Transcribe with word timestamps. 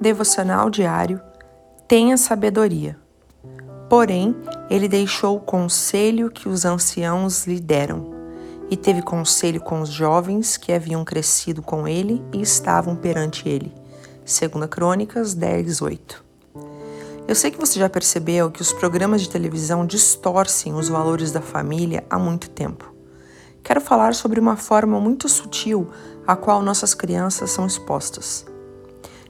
devocional 0.00 0.70
diário, 0.70 1.20
tenha 1.86 2.16
sabedoria. 2.16 2.98
Porém, 3.88 4.34
ele 4.70 4.88
deixou 4.88 5.36
o 5.36 5.40
conselho 5.40 6.30
que 6.30 6.48
os 6.48 6.64
anciãos 6.64 7.46
lhe 7.46 7.60
deram, 7.60 8.12
e 8.70 8.76
teve 8.76 9.02
conselho 9.02 9.60
com 9.60 9.80
os 9.80 9.90
jovens 9.90 10.56
que 10.56 10.72
haviam 10.72 11.04
crescido 11.04 11.62
com 11.62 11.86
ele 11.86 12.22
e 12.32 12.40
estavam 12.40 12.96
perante 12.96 13.48
ele. 13.48 13.72
2 14.24 14.66
Crônicas 14.70 15.34
10, 15.34 15.82
8. 15.82 16.24
Eu 17.28 17.34
sei 17.34 17.50
que 17.50 17.58
você 17.58 17.78
já 17.78 17.88
percebeu 17.88 18.50
que 18.50 18.62
os 18.62 18.72
programas 18.72 19.22
de 19.22 19.30
televisão 19.30 19.86
distorcem 19.86 20.74
os 20.74 20.88
valores 20.88 21.30
da 21.30 21.40
família 21.40 22.04
há 22.08 22.18
muito 22.18 22.50
tempo. 22.50 22.92
Quero 23.62 23.80
falar 23.80 24.14
sobre 24.14 24.38
uma 24.38 24.56
forma 24.56 25.00
muito 25.00 25.28
sutil 25.28 25.88
a 26.26 26.36
qual 26.36 26.60
nossas 26.62 26.94
crianças 26.94 27.50
são 27.50 27.66
expostas. 27.66 28.44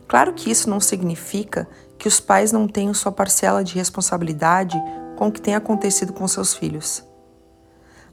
Claro 0.06 0.32
que 0.32 0.50
isso 0.50 0.68
não 0.68 0.80
significa 0.80 1.68
que 1.98 2.08
os 2.08 2.20
pais 2.20 2.52
não 2.52 2.68
tenham 2.68 2.92
sua 2.92 3.12
parcela 3.12 3.64
de 3.64 3.74
responsabilidade 3.74 4.80
com 5.16 5.28
o 5.28 5.32
que 5.32 5.40
tem 5.40 5.54
acontecido 5.54 6.12
com 6.12 6.26
seus 6.28 6.54
filhos. 6.54 7.04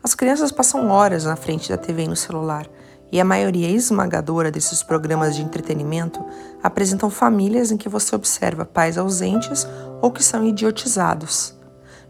As 0.04 0.16
crianças 0.16 0.52
passam 0.52 0.90
horas 0.90 1.26
na 1.26 1.36
frente 1.36 1.70
da 1.70 1.78
TV 1.78 2.04
e 2.04 2.08
no 2.08 2.16
celular, 2.16 2.68
e 3.12 3.20
a 3.20 3.26
maioria 3.26 3.70
esmagadora 3.70 4.50
desses 4.50 4.82
programas 4.82 5.36
de 5.36 5.42
entretenimento 5.42 6.24
apresentam 6.64 7.10
famílias 7.10 7.72
em 7.72 7.78
que 7.78 7.90
você 7.90 8.16
observa 8.16 8.66
pais 8.66 8.98
ausentes 8.98 9.68
ou 10.02 10.10
que 10.10 10.24
são 10.24 10.46
idiotizados. 10.46 11.54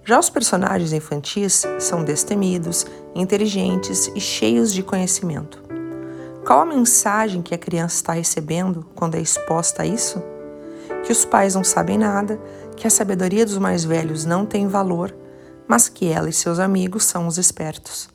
Já 0.05 0.19
os 0.19 0.29
personagens 0.29 0.93
infantis 0.93 1.63
são 1.79 2.03
destemidos, 2.03 2.85
inteligentes 3.15 4.11
e 4.15 4.19
cheios 4.19 4.73
de 4.73 4.83
conhecimento. 4.83 5.70
Qual 6.51 6.59
a 6.59 6.65
mensagem 6.65 7.41
que 7.41 7.55
a 7.55 7.57
criança 7.57 7.95
está 7.95 8.11
recebendo 8.11 8.85
quando 8.93 9.15
é 9.15 9.21
exposta 9.21 9.83
a 9.83 9.85
isso? 9.85 10.21
Que 11.05 11.13
os 11.13 11.23
pais 11.23 11.55
não 11.55 11.63
sabem 11.63 11.97
nada, 11.97 12.37
que 12.75 12.85
a 12.85 12.89
sabedoria 12.89 13.45
dos 13.45 13.57
mais 13.57 13.85
velhos 13.85 14.25
não 14.25 14.45
tem 14.45 14.67
valor, 14.67 15.15
mas 15.65 15.87
que 15.87 16.09
ela 16.09 16.27
e 16.27 16.33
seus 16.33 16.59
amigos 16.59 17.05
são 17.05 17.25
os 17.25 17.37
espertos. 17.37 18.09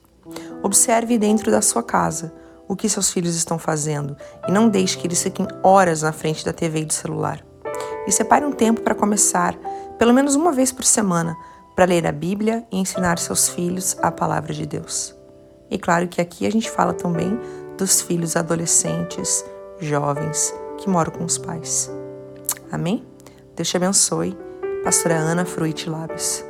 Observe 0.62 1.16
dentro 1.16 1.50
da 1.50 1.62
sua 1.62 1.82
casa 1.82 2.30
o 2.68 2.76
que 2.76 2.90
seus 2.90 3.10
filhos 3.10 3.34
estão 3.36 3.58
fazendo 3.58 4.14
e 4.46 4.52
não 4.52 4.68
deixe 4.68 4.98
que 4.98 5.06
eles 5.06 5.22
fiquem 5.22 5.48
horas 5.62 6.02
na 6.02 6.12
frente 6.12 6.44
da 6.44 6.52
TV 6.52 6.80
e 6.80 6.84
do 6.84 6.92
celular. 6.92 7.42
E 8.06 8.12
separe 8.12 8.44
um 8.44 8.52
tempo 8.52 8.82
para 8.82 8.94
começar, 8.94 9.56
pelo 9.98 10.12
menos 10.12 10.34
uma 10.34 10.52
vez 10.52 10.70
por 10.70 10.84
semana, 10.84 11.34
para 11.74 11.86
ler 11.86 12.06
a 12.06 12.12
Bíblia 12.12 12.66
e 12.70 12.78
ensinar 12.78 13.18
seus 13.18 13.48
filhos 13.48 13.96
a 14.02 14.12
palavra 14.12 14.52
de 14.52 14.66
Deus. 14.66 15.16
E 15.70 15.78
claro 15.78 16.06
que 16.06 16.20
aqui 16.20 16.46
a 16.46 16.52
gente 16.52 16.70
fala 16.70 16.92
também 16.92 17.40
dos 17.76 18.02
filhos 18.02 18.36
adolescentes, 18.36 19.44
jovens 19.80 20.54
que 20.78 20.88
moram 20.88 21.12
com 21.12 21.24
os 21.24 21.38
pais. 21.38 21.90
Amém? 22.70 23.04
Deus 23.54 23.68
te 23.68 23.76
abençoe. 23.76 24.36
Pastora 24.84 25.16
Ana 25.16 25.44
Fruit 25.44 25.88
Lábios. 25.88 26.44